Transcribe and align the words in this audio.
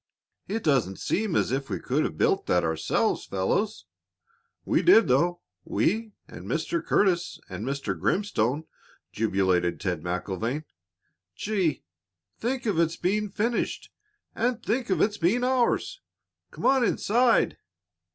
"It 0.47 0.63
doesn't 0.63 0.97
seem 0.97 1.35
as 1.35 1.51
if 1.51 1.69
we 1.69 1.77
could 1.79 2.05
have 2.05 2.17
built 2.17 2.47
that 2.47 2.63
ourselves, 2.63 3.23
fellows." 3.25 3.85
"We 4.65 4.81
did, 4.81 5.07
though 5.07 5.41
we 5.63 6.13
and 6.27 6.47
Mr. 6.47 6.83
Curtis 6.83 7.39
and 7.51 7.63
Mr. 7.63 7.95
Grimstone!" 7.99 8.63
jubilated 9.11 9.79
Ted 9.79 10.01
MacIlvaine. 10.01 10.63
"Gee! 11.35 11.83
Think 12.39 12.65
of 12.65 12.79
its 12.79 12.95
being 12.97 13.29
finished, 13.29 13.91
and 14.33 14.63
think 14.63 14.89
of 14.89 15.01
its 15.01 15.19
being 15.19 15.43
ours! 15.43 16.01
Come 16.49 16.65
on 16.65 16.83
inside." 16.83 17.57